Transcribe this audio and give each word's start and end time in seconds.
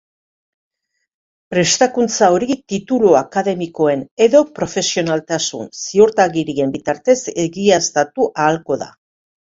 Prestakuntza 1.53 2.29
hori 2.37 2.55
titulu 2.73 3.11
akademikoen 3.19 4.03
edo 4.27 4.43
profesionaltasun 4.57 5.69
ziurtagirien 5.83 6.75
bitartez 6.79 7.19
egiaztatu 7.49 8.31
ahalko 8.47 8.81
da. 8.87 8.91